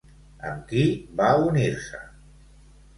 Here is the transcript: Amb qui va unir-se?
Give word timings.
Amb 0.51 0.65
qui 0.71 0.87
va 1.21 1.29
unir-se? 1.53 2.05